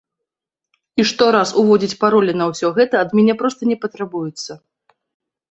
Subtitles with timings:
[1.03, 4.51] І штораз уводзіць паролі на ўсё гэта ад мяне проста не патрабуецца.